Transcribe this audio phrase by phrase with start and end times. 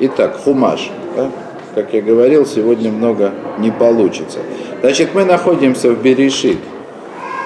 [0.00, 0.90] Итак, хумаш.
[1.16, 1.30] Да?
[1.74, 4.38] Как я говорил, сегодня много не получится.
[4.80, 6.58] Значит, мы находимся в Берешит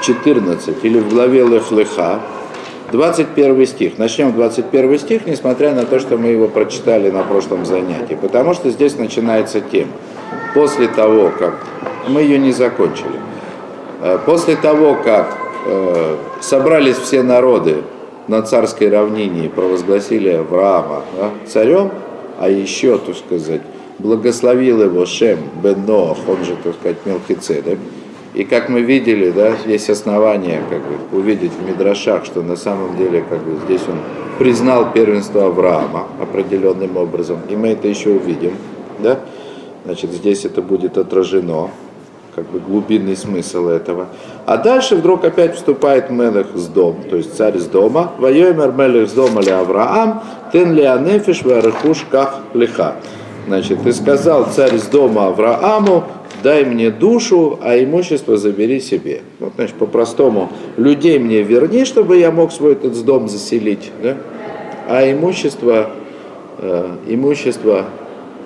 [0.03, 2.21] 14 или в главе Лехлеха,
[2.93, 3.99] 21 стих.
[3.99, 8.71] Начнем 21 стих, несмотря на то, что мы его прочитали на прошлом занятии, потому что
[8.71, 9.93] здесь начинается тема.
[10.55, 11.55] После того, как
[12.09, 13.21] мы ее не закончили,
[14.03, 15.37] э, после того, как
[15.67, 17.83] э, собрались все народы
[18.27, 21.91] на царской равнине и провозгласили Авраама да, царем,
[22.39, 23.63] а еще, так сказать,
[23.99, 27.79] благословил его Шем бен Ноах, он же, так сказать, Мелхицедек,
[28.35, 32.97] и как мы видели, да, есть основания как бы, увидеть в Мидрашах, что на самом
[32.97, 33.99] деле как бы, здесь он
[34.39, 37.41] признал первенство Авраама определенным образом.
[37.49, 38.53] И мы это еще увидим.
[39.01, 39.21] Да?
[39.85, 41.71] Значит, здесь это будет отражено,
[42.39, 44.07] как бы глубинный смысл этого.
[44.47, 48.13] А дальше вдруг опять вступает Мелех с дом, то есть царь с дома.
[48.19, 52.97] Воемер Мелех с дома ли Авраам, тен ли анефиш варыхуш ках лиха.
[53.49, 56.05] Значит, и сказал царь с дома Аврааму,
[56.43, 59.23] дай мне душу, а имущество забери себе.
[59.41, 64.17] Вот, значит, по-простому, людей мне верни, чтобы я мог свой этот дом заселить, да?
[64.87, 65.91] а имущество,
[66.59, 67.87] э, имущество,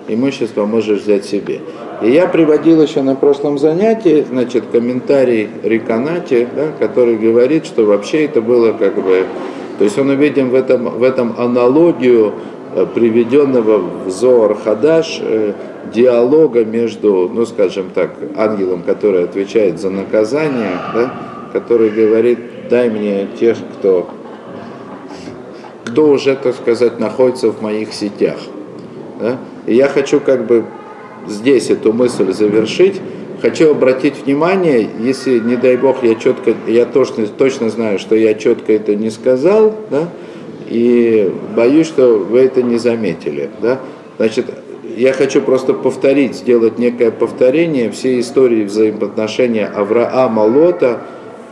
[0.08, 1.60] имущество можешь взять себе.
[2.04, 8.24] И я приводил еще на прошлом занятии, значит, комментарий Риканати, да, который говорит, что вообще
[8.24, 9.26] это было как бы,
[9.78, 12.34] то есть он увидим в этом, в этом аналогию
[12.74, 15.52] Э, приведенного в Зоар Хадаш э,
[15.92, 21.12] диалога между, ну скажем так, ангелом, который отвечает за наказание, да,
[21.52, 22.38] который говорит,
[22.70, 24.08] дай мне тех, кто,
[25.84, 28.38] кто уже, так сказать, находится в моих сетях.
[29.20, 29.36] Да?
[29.66, 30.64] И я хочу как бы
[31.28, 33.00] здесь эту мысль завершить.
[33.40, 38.34] Хочу обратить внимание, если, не дай бог, я четко, я точно, точно знаю, что я
[38.34, 40.08] четко это не сказал, да,
[40.68, 43.50] и боюсь, что вы это не заметили.
[43.60, 43.80] Да?
[44.16, 44.46] Значит,
[44.96, 51.00] я хочу просто повторить, сделать некое повторение всей истории взаимоотношения Авраама Лота,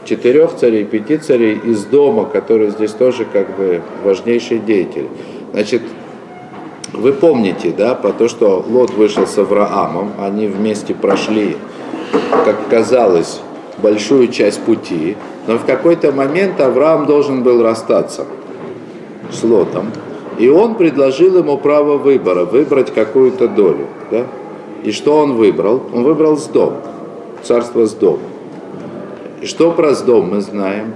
[0.04, 5.06] четырех царей, пяти царей из дома, который здесь тоже как бы важнейший деятель.
[5.52, 5.82] Значит,
[6.92, 11.56] вы помните, да, по то, что Лот вышел с Авраамом, они вместе прошли,
[12.44, 13.40] как казалось,
[13.78, 18.26] большую часть пути, но в какой-то момент Авраам должен был расстаться–
[19.32, 19.86] с Лотом,
[20.38, 23.86] и он предложил ему право выбора, выбрать какую-то долю.
[24.10, 24.26] Да?
[24.84, 25.82] И что он выбрал?
[25.92, 26.74] Он выбрал Сдом,
[27.42, 28.18] царство Сдом.
[29.40, 30.94] И что про Сдом мы знаем?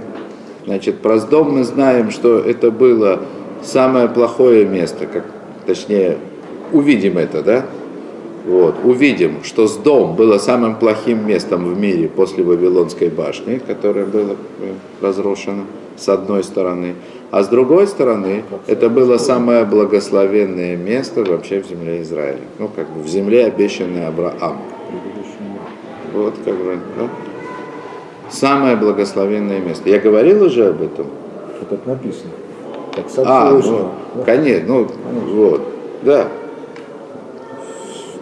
[0.65, 3.19] Значит, про Сдом мы знаем, что это было
[3.63, 5.25] самое плохое место, как,
[5.65, 6.17] точнее,
[6.71, 7.65] увидим это, да?
[8.45, 14.35] Вот, увидим, что Сдом было самым плохим местом в мире после Вавилонской башни, которая была
[14.59, 15.63] э, разрушена
[15.97, 16.93] с одной стороны.
[17.31, 22.41] А с другой стороны, это было самое благословенное место вообще в земле Израиля.
[22.59, 24.61] Ну, как бы в земле, обещанной Авраам.
[26.13, 27.09] Вот как бы, да?
[28.29, 29.89] Самое благословенное место.
[29.89, 31.07] Я говорил уже об этом?
[31.61, 32.31] Это написано.
[32.95, 34.23] Так а, ну, да?
[34.23, 35.35] конечно, ну, конечно.
[35.35, 35.61] вот,
[36.03, 36.27] да.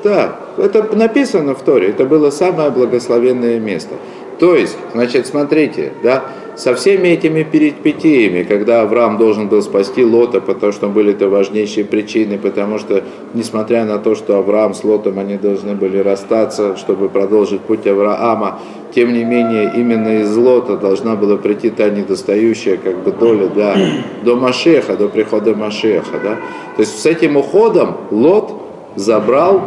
[0.03, 3.95] Да, это написано в Торе, это было самое благословенное место.
[4.39, 6.25] То есть, значит, смотрите, да,
[6.55, 11.85] со всеми этими перипетиями, когда Авраам должен был спасти Лота, потому что были это важнейшие
[11.85, 13.03] причины, потому что,
[13.33, 18.59] несмотря на то, что Авраам с Лотом, они должны были расстаться, чтобы продолжить путь Авраама,
[18.93, 23.75] тем не менее, именно из Лота должна была прийти та недостающая как бы доля для,
[24.23, 26.19] до Машеха, до прихода Машеха.
[26.23, 26.35] Да?
[26.75, 28.53] То есть с этим уходом Лот
[28.95, 29.63] забрал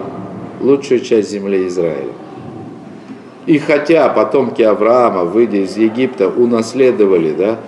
[0.60, 2.12] лучшую часть земли Израиля.
[3.46, 7.58] И хотя потомки Авраама, выйдя из Египта, унаследовали, да,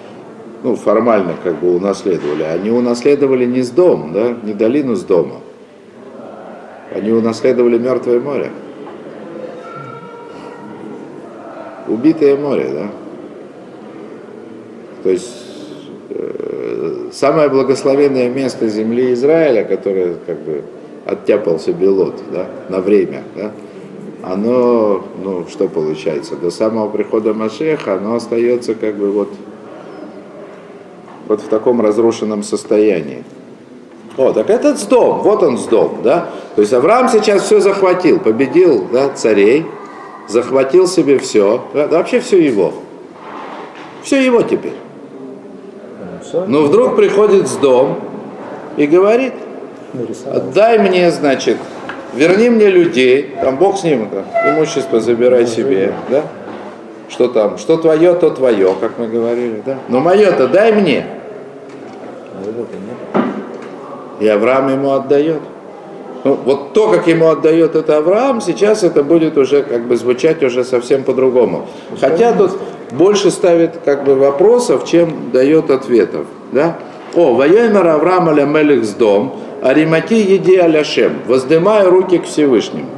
[0.64, 5.36] ну, формально как бы унаследовали, они унаследовали не с дом, да, не долину с дома.
[6.92, 8.50] Они унаследовали Мертвое море.
[11.86, 12.86] Убитое море, да.
[15.04, 15.30] То есть
[16.10, 20.64] э, самое благословенное место земли Израиля, которое как бы
[21.06, 23.52] оттяпал себе лот, да, на время, да,
[24.22, 29.28] оно, ну, что получается, до самого прихода Машеха, оно остается как бы вот,
[31.28, 33.24] вот в таком разрушенном состоянии.
[34.16, 36.30] О, так этот сдом, вот он сдом, да?
[36.56, 39.64] То есть Авраам сейчас все захватил, победил да, царей,
[40.26, 42.72] захватил себе все, да, вообще все его.
[44.02, 44.74] Все его теперь.
[46.46, 48.00] Но вдруг приходит с дом
[48.76, 49.34] и говорит,
[50.52, 51.56] дай мне, значит,
[52.14, 56.22] верни мне людей, там Бог с ним, да, имущество забирай себе, да?
[57.08, 59.78] Что там, что твое, то твое, как мы говорили, да?
[59.88, 61.06] Но мое-то дай мне.
[64.20, 65.40] И Авраам ему отдает.
[66.24, 70.42] Ну, вот то, как ему отдает это Авраам, сейчас это будет уже как бы звучать
[70.42, 71.66] уже совсем по-другому.
[72.00, 72.58] Хотя тут
[72.90, 76.26] больше ставит как бы вопросов, чем дает ответов.
[76.52, 76.76] Да?
[77.14, 82.90] О, воемер Авраам аля с дом, аримати еди аляшем, воздымая руки к Всевышнему.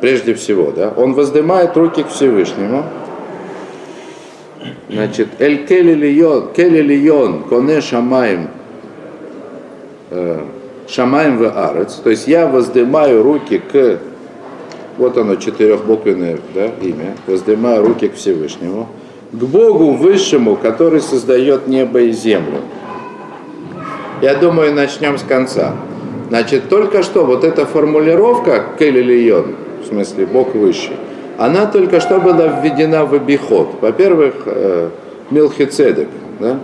[0.00, 2.84] Прежде всего, да, он воздымает руки к Всевышнему.
[4.88, 8.48] Значит, эль келилион, келилион, коне шамаем,
[10.10, 10.40] э,
[10.88, 14.00] шамаем в арец, то есть я воздымаю руки к,
[14.98, 18.88] вот оно четырехбуквенное да, имя, воздымаю руки к Всевышнему,
[19.32, 22.60] к Богу Высшему, который создает небо и землю.
[24.22, 25.74] Я думаю, начнем с конца.
[26.28, 30.94] Значит, только что вот эта формулировка Келилион, в смысле Бог Высший,
[31.38, 33.70] она только что была введена в обиход.
[33.80, 34.90] Во-первых, э,
[35.32, 36.06] Милхицедек,
[36.38, 36.60] да?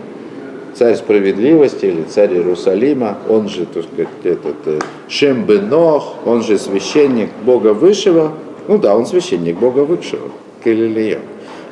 [0.75, 4.79] царь справедливости или царь Иерусалима, он же, так сказать, этот э,
[5.09, 8.31] Шем Бенох, он же священник Бога Высшего,
[8.69, 10.31] ну да, он священник Бога Высшего,
[10.63, 11.23] Келилион.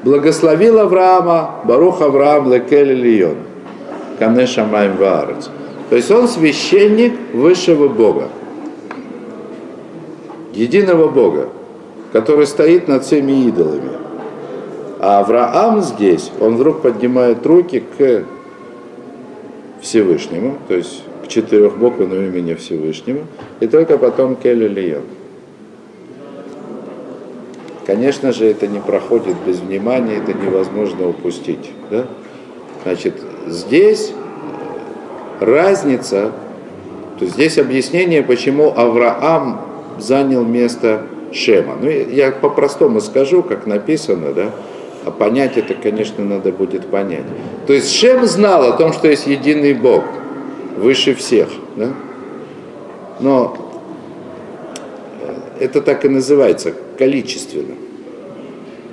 [0.03, 3.37] Благословил Авраама, Барух Авраам Лекелилион,
[4.19, 5.49] Канеша Майм Ваарец.
[5.89, 8.29] То есть он священник Высшего Бога,
[10.53, 11.49] единого Бога,
[12.13, 13.91] который стоит над всеми идолами.
[14.99, 18.25] А Авраам здесь, он вдруг поднимает руки к
[19.81, 23.27] Всевышнему, то есть к четырехбуквенному имени Всевышнему,
[23.61, 25.03] и только потом к Элю
[27.87, 31.71] Конечно же, это не проходит без внимания, это невозможно упустить.
[31.89, 32.07] Да?
[32.83, 33.15] Значит,
[33.47, 34.13] здесь
[35.41, 36.33] разница,
[37.19, 39.61] то здесь объяснение, почему Авраам
[39.99, 41.03] занял место
[41.33, 41.77] Шема.
[41.81, 44.51] Ну, я по-простому скажу, как написано, да,
[45.05, 47.25] а понять это, конечно, надо будет понять.
[47.67, 50.05] То есть Шем знал о том, что есть единый Бог,
[50.77, 51.49] выше всех.
[51.77, 51.93] Да?
[53.21, 53.57] Но
[55.59, 57.75] это так и называется, количественно.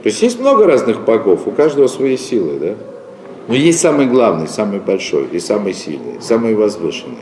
[0.04, 2.76] То есть есть много разных богов, у каждого свои силы, да?
[3.48, 7.18] Но есть самый главный, самый большой и самый сильный, самый возвышенный.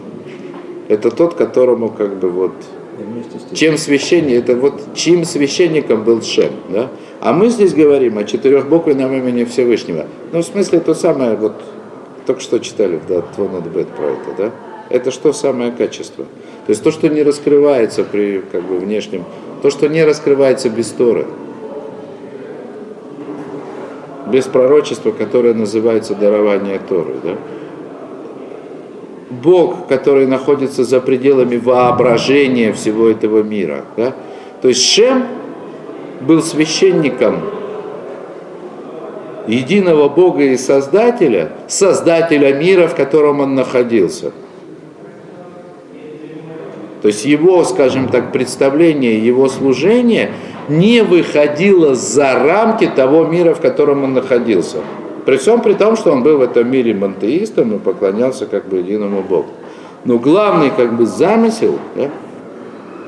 [0.87, 2.53] Это тот, которому как бы вот
[3.53, 6.89] чем священник, это вот чьим священником был Шем, да?
[7.19, 10.05] А мы здесь говорим о четырехбуквенном имени Всевышнего.
[10.31, 11.61] Ну, в смысле, то самое, вот,
[12.25, 14.51] только что читали, да, Твонат Бет про это, да?
[14.89, 16.25] Это что самое качество?
[16.65, 19.25] То есть то, что не раскрывается при как бы, внешнем,
[19.61, 21.25] то, что не раскрывается без Торы,
[24.31, 27.35] без пророчества, которое называется дарование Торы, да?
[29.31, 33.85] Бог, который находится за пределами воображения всего этого мира.
[33.95, 34.13] Да?
[34.61, 35.23] То есть Шем
[36.19, 37.39] был священником
[39.47, 44.33] единого Бога и Создателя, Создателя мира, в котором он находился.
[47.01, 50.31] То есть его, скажем так, представление, его служение
[50.69, 54.77] не выходило за рамки того мира, в котором он находился.
[55.25, 58.77] При всем при том, что он был в этом мире монтеистом и поклонялся как бы
[58.77, 59.49] единому Богу.
[60.03, 62.09] Но главный как бы замысел да,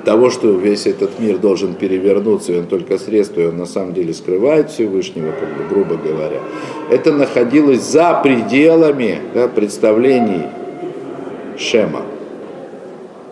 [0.06, 3.94] того, что весь этот мир должен перевернуться, и он только средство, и он на самом
[3.94, 6.40] деле скрывает Всевышнего, как бы грубо говоря,
[6.92, 10.44] это находилось за пределами да, представлений
[11.58, 12.02] Шема.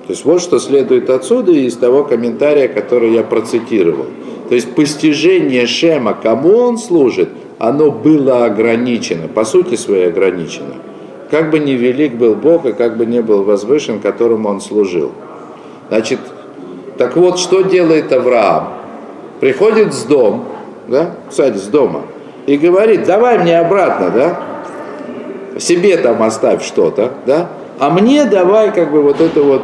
[0.07, 4.05] То есть вот что следует отсюда из того комментария, который я процитировал.
[4.49, 10.73] То есть постижение Шема, кому он служит, оно было ограничено, по сути своей ограничено.
[11.29, 15.11] Как бы ни велик был Бог, и как бы не был возвышен, которому он служил.
[15.89, 16.19] Значит,
[16.97, 18.73] так вот, что делает Авраам?
[19.39, 20.45] Приходит с дом,
[20.87, 22.01] да, кстати, с дома,
[22.47, 24.39] и говорит, давай мне обратно, да,
[25.59, 27.49] себе там оставь что-то, да,
[27.79, 29.61] а мне давай как бы вот это вот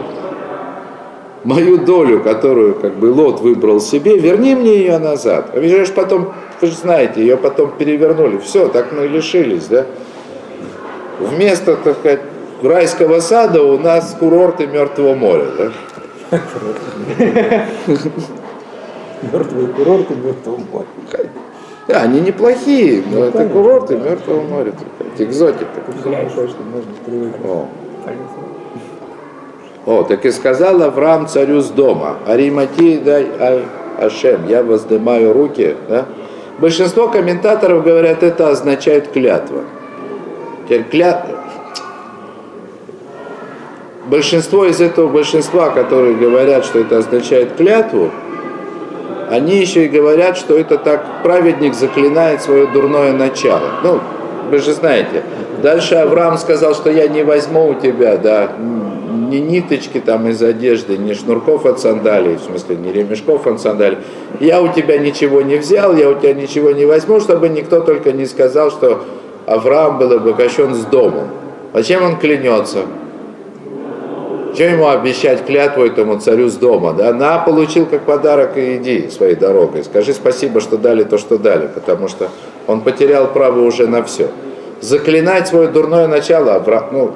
[1.43, 5.51] мою долю, которую как бы Лот выбрал себе, верни мне ее назад.
[5.53, 8.37] А же потом вы же знаете, ее потом перевернули.
[8.37, 9.85] Все, так мы лишились, да?
[11.19, 12.21] Вместо, так сказать,
[12.61, 15.71] райского сада у нас курорты Мертвого моря, да?
[19.31, 20.87] Мертвые курорты Мертвого моря.
[21.87, 24.73] Да, они неплохие, но ну, это курорты Мертвого моря,
[25.17, 25.65] экзотика.
[27.45, 27.67] О.
[29.87, 33.25] О, так и сказал Авраам царю с дома, Аримати дай
[33.97, 36.05] Ашем, я воздымаю руки, да?
[36.59, 39.61] Большинство комментаторов говорят, это означает клятва.
[40.65, 41.25] Теперь кля...
[44.07, 48.11] Большинство из этого большинства, которые говорят, что это означает клятву,
[49.29, 53.69] они еще и говорят, что это так праведник заклинает свое дурное начало.
[53.83, 54.01] Ну,
[54.49, 55.23] вы же знаете.
[55.61, 58.51] Дальше Авраам сказал, что я не возьму у тебя, да,
[59.29, 63.97] ни ниточки там из одежды, ни шнурков от сандалий, в смысле, ни ремешков от сандалий.
[64.39, 68.11] Я у тебя ничего не взял, я у тебя ничего не возьму, чтобы никто только
[68.11, 69.03] не сказал, что
[69.45, 71.29] Авраам был обогащен с домом.
[71.73, 72.79] Зачем он клянется?
[74.57, 76.93] Чем ему обещать клятву этому царю с дома?
[76.93, 77.13] Да?
[77.13, 79.83] На, получил как подарок и иди своей дорогой.
[79.83, 82.29] Скажи спасибо, что дали то, что дали, потому что
[82.65, 84.29] он потерял право уже на все.
[84.81, 87.13] Заклинать свое дурное начало, ну,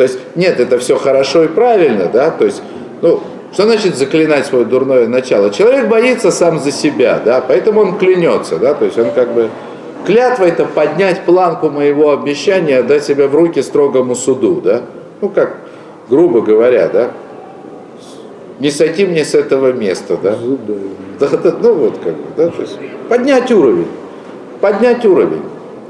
[0.00, 2.62] то есть, нет, это все хорошо и правильно, да, то есть,
[3.02, 3.20] ну,
[3.52, 5.50] что значит заклинать свое дурное начало?
[5.50, 9.50] Человек боится сам за себя, да, поэтому он клянется, да, то есть он как бы,
[10.06, 14.80] клятва это поднять планку моего обещания, отдать себя в руки строгому суду, да,
[15.20, 15.56] ну как,
[16.08, 17.10] грубо говоря, да,
[18.58, 20.34] не сойти мне с этого места, да,
[21.18, 23.88] да, да ну вот как бы, да, то есть поднять уровень,
[24.62, 25.42] поднять уровень.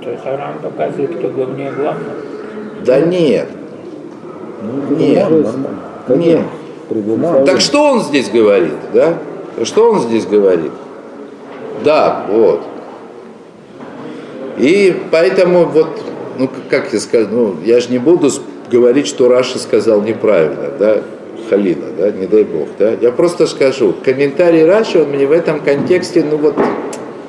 [0.03, 2.17] То есть Арам показывает, кто главнее главного?
[2.85, 3.47] Да нет,
[4.91, 5.29] Нет.
[6.09, 6.41] нет.
[7.47, 9.19] Так что он здесь говорит, да?
[9.65, 10.73] Что он здесь говорит?
[11.85, 12.63] Да, вот.
[14.59, 15.89] И поэтому вот,
[16.39, 18.31] ну как я скажу, ну я же не буду
[18.71, 20.99] говорить, что Раша сказал неправильно, да,
[21.49, 22.93] Халина, да, не дай бог, да.
[23.01, 26.55] Я просто скажу, комментарий Раши, он мне в этом контексте, ну вот,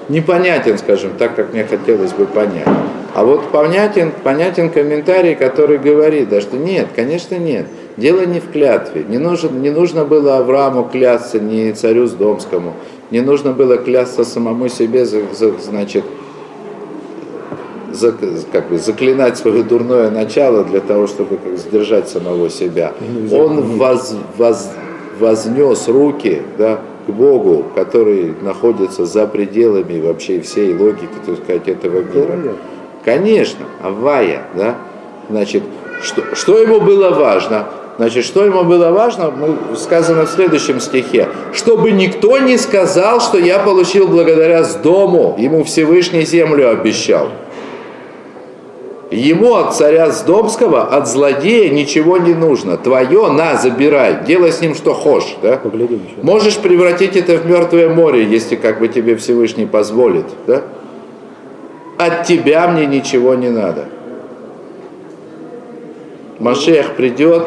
[0.09, 2.67] непонятен, скажем так, как мне хотелось бы понять.
[3.13, 7.67] А вот понятен, понятен комментарий, который говорит, да, что нет, конечно нет.
[7.97, 9.03] Дело не в клятве.
[9.07, 12.73] Не нужно, не нужно было Аврааму клясться, ни царю Сдомскому.
[13.11, 16.05] Не нужно было клясться самому себе, за, за, значит,
[17.91, 18.13] за,
[18.51, 22.93] как бы, заклинать свое дурное начало для того, чтобы как, сдержать самого себя.
[23.31, 24.69] Он воз, воз,
[25.19, 32.01] вознес руки да, к Богу, который находится за пределами вообще всей логики, так сказать, этого
[32.01, 32.55] мира.
[33.03, 34.75] Конечно, Авая, да,
[35.29, 35.63] значит,
[36.03, 37.67] что, что ему было важно?
[37.97, 39.31] Значит, что ему было важно,
[39.75, 45.63] сказано в следующем стихе, чтобы никто не сказал, что я получил благодаря с дому, ему
[45.63, 47.29] Всевышний землю обещал.
[49.11, 52.77] Ему от царя Сдомского, от злодея ничего не нужно.
[52.77, 55.35] Твое на, забирай, делай с ним что хочешь.
[55.43, 55.59] Да?
[56.21, 60.25] Можешь превратить это в мертвое море, если как бы тебе Всевышний позволит.
[60.47, 60.61] Да?
[62.01, 63.85] От тебя мне ничего не надо.
[66.39, 67.43] Машех придет,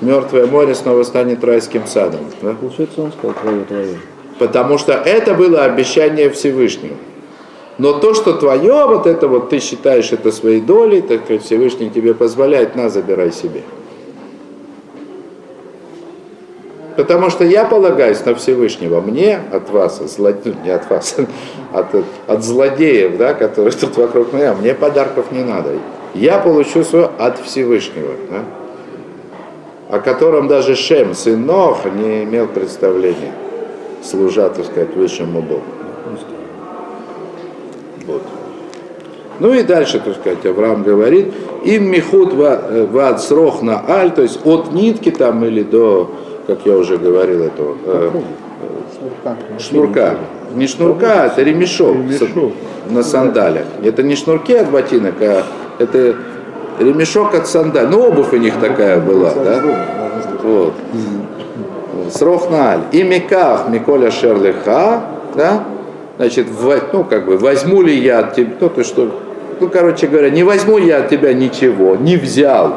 [0.00, 2.20] мертвое море снова станет райским садом.
[2.40, 2.54] Да?
[2.54, 3.98] Получается, он сказал твое, твое.
[4.38, 6.94] Потому что это было обещание Всевышнего.
[7.78, 11.90] Но то, что твое, вот это вот ты считаешь это своей долей, так как Всевышний
[11.90, 13.62] тебе позволяет, на, забирай себе.
[16.96, 19.00] Потому что я полагаюсь на Всевышнего.
[19.00, 20.30] Мне от вас, зло...
[20.44, 21.16] ну, не от вас,
[21.72, 21.86] от,
[22.26, 25.70] от злодеев, да, которые тут вокруг меня, мне подарков не надо.
[26.14, 33.32] Я получу свое от Всевышнего, да, о котором даже Шем, сын Ноха, не имел представления,
[34.02, 35.62] служа, так сказать, высшему Богу.
[38.06, 38.22] Вот.
[39.38, 41.32] Ну и дальше, так сказать, Авраам говорит,
[41.64, 46.10] им михут вад срох на аль, то есть от нитки там или до,
[46.46, 48.10] как я уже говорил, этого э,
[49.58, 50.16] шнурка.
[50.54, 52.52] Не шнурка, это ремешок, Ремешок.
[52.90, 53.64] на сандалях.
[53.82, 55.42] Это не шнурки от ботинок, а
[55.78, 56.14] это
[56.78, 57.88] ремешок от сандаль.
[57.90, 59.62] Ну, обувь у них такая была, да?
[60.42, 60.74] Вот.
[62.10, 62.80] Срох на аль.
[62.92, 65.02] И миках Миколя Шерлиха,
[65.34, 65.64] да?
[66.18, 69.10] Значит, в- ну, как бы, возьму ли я от тебя, ну, то, что,
[69.60, 72.74] ну, короче говоря, не возьму я от тебя ничего, не взял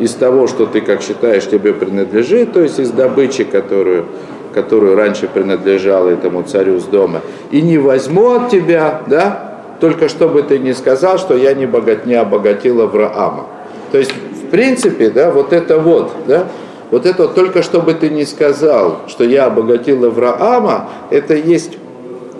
[0.00, 4.06] из того, что ты, как считаешь, тебе принадлежит, то есть из добычи, которую,
[4.52, 10.42] которую раньше принадлежала этому царю с дома, и не возьму от тебя, да, только чтобы
[10.42, 13.46] ты не сказал, что я не, богат, не обогатил Авраама.
[13.90, 16.46] То есть, в принципе, да, вот это вот, да,
[16.90, 21.78] вот это вот, только чтобы ты не сказал, что я обогатил Авраама, это есть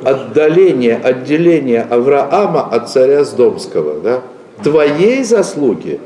[0.04, 4.00] отдаление, отделение Авраама от царя Сдомского.
[4.00, 4.20] Да?
[4.62, 6.00] Твоей заслуги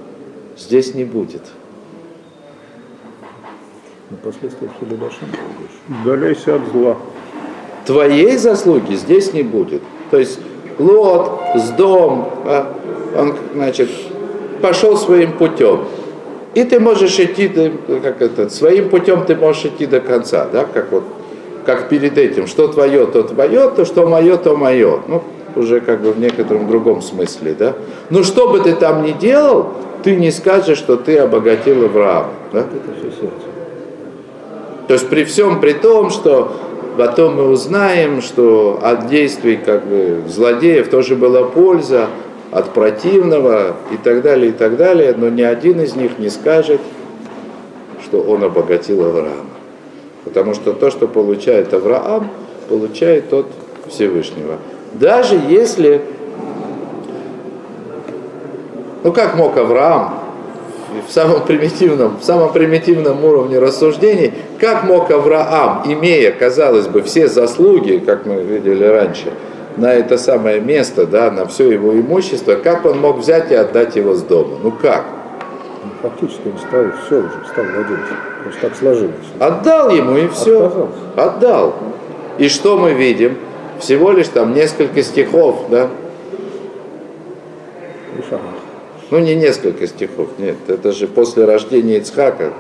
[0.57, 1.43] здесь не будет.
[4.11, 6.01] Ну, Последствия Хилидашем будешь.
[6.03, 6.97] Удаляйся от зла.
[7.87, 9.83] Твоей заслуги здесь не будет.
[10.11, 10.39] То есть
[10.79, 12.73] Лот, Сдом, а,
[13.17, 13.91] он, значит,
[14.61, 15.87] пошел своим путем.
[16.55, 17.51] И ты можешь идти,
[18.03, 21.05] как это, своим путем ты можешь идти до конца, да, как вот,
[21.65, 25.01] как перед этим, что твое, то твое, то что мое, то мое.
[25.07, 25.23] Ну,
[25.57, 27.75] уже как бы в некотором другом смысле, да.
[28.11, 29.73] Но что бы ты там ни делал,
[30.03, 32.61] ты не скажешь, что ты обогатил Авраама, да.
[32.61, 33.56] Это все сердце.
[34.87, 36.53] То есть при всем при том, что
[36.97, 42.09] потом мы узнаем, что от действий как бы злодеев тоже была польза,
[42.53, 46.81] от противного и так далее, и так далее, но ни один из них не скажет,
[48.03, 49.51] что он обогатил Авраама.
[50.25, 52.31] Потому что то, что получает Авраам,
[52.69, 53.47] получает от
[53.89, 54.59] Всевышнего.
[54.95, 56.03] Даже если,
[59.03, 60.21] ну как мог Авраам
[61.07, 67.29] в самом примитивном, в самом примитивном уровне рассуждений, как мог Авраам, имея, казалось бы, все
[67.29, 69.33] заслуги, как мы видели раньше,
[69.77, 73.97] на это самое место, да, на все его имущество, как он мог взять и отдать
[73.97, 74.59] его с дома?
[74.63, 75.05] Ну как?
[75.85, 78.17] Ну, Фактически он стал, все уже, стал владельцем.
[78.43, 79.15] Просто так сложилось.
[79.39, 80.67] Отдал ему и все.
[80.67, 80.99] Отказался.
[81.17, 81.75] Отдал.
[82.39, 83.37] И что мы видим?
[83.79, 85.89] Всего лишь там несколько стихов, да?
[88.19, 88.41] И шаг.
[89.11, 90.57] Ну не несколько стихов, нет.
[90.69, 92.53] Это же после рождения Ицхака.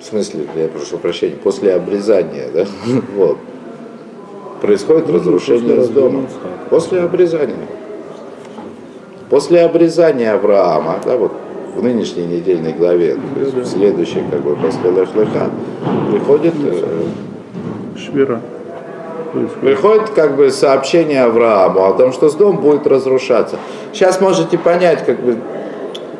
[0.00, 2.66] В смысле, я прошу прощения, после обрезания, да?
[3.16, 3.38] Вот.
[4.60, 6.06] Происходит разрушение после с дома.
[6.06, 6.70] рождения Ицхака.
[6.70, 7.66] После обрезания.
[9.30, 11.32] После обрезания Авраама, да, вот
[11.74, 15.50] в нынешней недельной главе, то есть в следующей, как бы после Лех-Леха,
[16.10, 17.04] приходит э,
[17.96, 18.42] Швера.
[19.32, 19.60] Происходит.
[19.60, 23.56] Приходит как бы сообщение Аврааму о том, что с дом будет разрушаться.
[23.92, 25.38] Сейчас можете понять, как бы,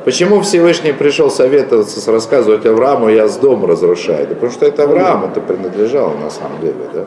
[0.04, 4.26] почему Всевышний пришел советоваться, рассказывать Аврааму, я с дом разрушаю.
[4.28, 6.74] Да потому что это Аврааму это принадлежало на самом деле.
[6.92, 7.04] Да?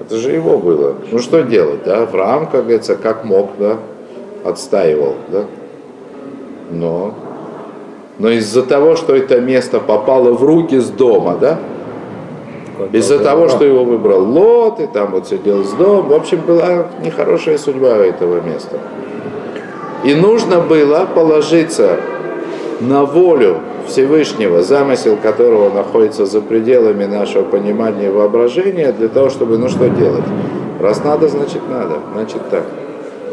[0.00, 0.94] Это же его было.
[1.10, 2.02] Ну что делать, да?
[2.02, 3.78] Авраам, как говорится, как мог, да,
[4.44, 5.44] отстаивал, да.
[6.70, 7.14] Но,
[8.18, 11.58] но из-за того, что это место попало в руки с дома, да,
[12.92, 16.08] из-за того, что его выбрал Лот, и там вот сидел с дом.
[16.08, 18.78] В общем, была нехорошая судьба этого места.
[20.04, 21.96] И нужно было положиться
[22.80, 29.58] на волю Всевышнего, замысел которого находится за пределами нашего понимания и воображения, для того, чтобы,
[29.58, 30.24] ну что делать?
[30.80, 32.64] Раз надо, значит надо, значит так.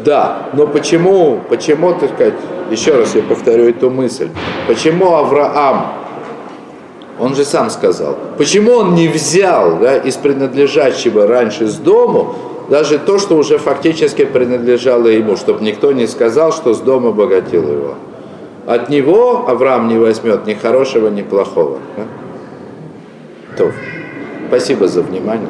[0.04, 2.34] Да, но почему, почему, так сказать,
[2.70, 4.28] еще раз я повторю эту мысль,
[4.66, 6.03] почему Авраам
[7.18, 8.16] он же сам сказал.
[8.38, 12.34] Почему он не взял да, из принадлежащего раньше с дому
[12.68, 17.62] даже то, что уже фактически принадлежало ему, чтобы никто не сказал, что с дома богатил
[17.62, 17.94] его.
[18.66, 21.78] От него Авраам не возьмет ни хорошего, ни плохого.
[21.96, 22.04] Да?
[23.58, 23.72] То.
[24.48, 25.48] Спасибо за внимание.